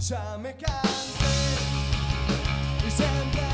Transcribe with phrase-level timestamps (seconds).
[0.00, 1.26] ya me cansé
[2.86, 3.49] y siempre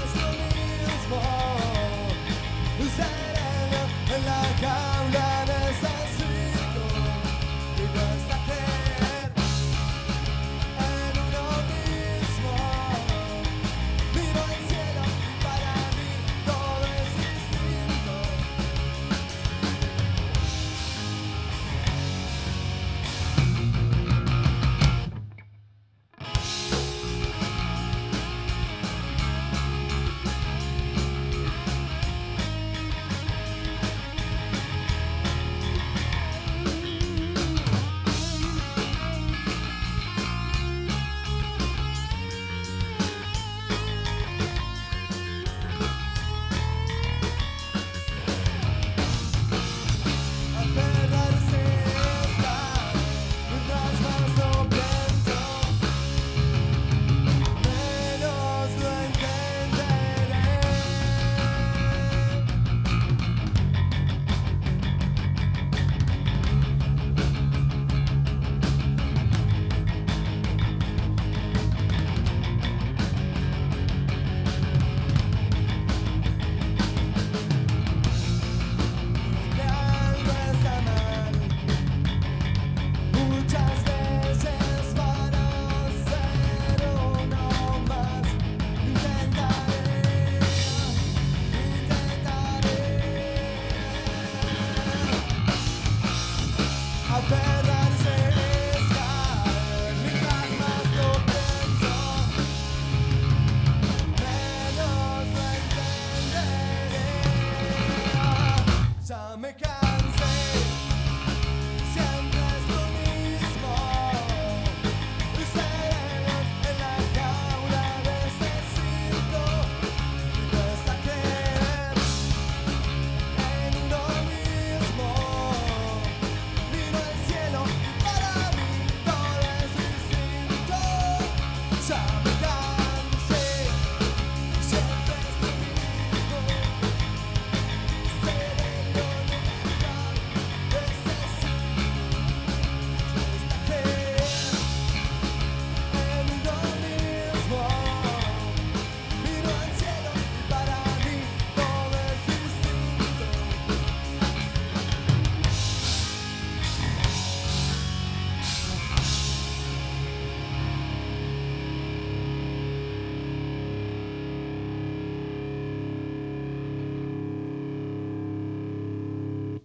[97.28, 98.35] bad that is there.